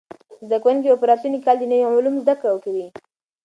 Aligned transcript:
زده 0.45 0.57
کوونکي 0.63 0.87
به 0.91 0.97
په 1.01 1.05
راتلونکي 1.09 1.45
کال 1.47 1.57
کې 1.59 1.67
نوي 1.71 1.85
علوم 1.97 2.15
زده 2.23 2.33
کوي. 2.63 2.87